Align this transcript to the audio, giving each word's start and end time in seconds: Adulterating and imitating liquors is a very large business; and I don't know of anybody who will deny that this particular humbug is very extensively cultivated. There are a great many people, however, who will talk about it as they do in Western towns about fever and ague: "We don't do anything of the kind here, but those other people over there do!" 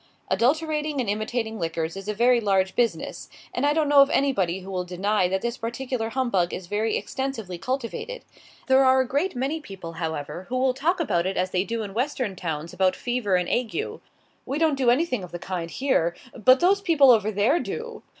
Adulterating 0.31 0.99
and 0.99 1.07
imitating 1.07 1.59
liquors 1.59 1.95
is 1.95 2.07
a 2.07 2.13
very 2.15 2.39
large 2.41 2.75
business; 2.75 3.29
and 3.53 3.67
I 3.67 3.73
don't 3.73 3.87
know 3.87 4.01
of 4.01 4.09
anybody 4.09 4.61
who 4.61 4.71
will 4.71 4.83
deny 4.83 5.27
that 5.27 5.43
this 5.43 5.57
particular 5.57 6.09
humbug 6.09 6.55
is 6.55 6.65
very 6.65 6.97
extensively 6.97 7.59
cultivated. 7.59 8.25
There 8.65 8.83
are 8.83 9.01
a 9.01 9.07
great 9.07 9.35
many 9.35 9.59
people, 9.61 9.91
however, 10.01 10.47
who 10.49 10.57
will 10.57 10.73
talk 10.73 10.99
about 10.99 11.27
it 11.27 11.37
as 11.37 11.51
they 11.51 11.63
do 11.63 11.83
in 11.83 11.93
Western 11.93 12.35
towns 12.35 12.73
about 12.73 12.95
fever 12.95 13.35
and 13.35 13.47
ague: 13.47 13.99
"We 14.43 14.57
don't 14.57 14.73
do 14.73 14.89
anything 14.89 15.23
of 15.23 15.31
the 15.31 15.37
kind 15.37 15.69
here, 15.69 16.15
but 16.35 16.61
those 16.61 16.79
other 16.79 16.85
people 16.85 17.11
over 17.11 17.29
there 17.29 17.59
do!" 17.59 18.01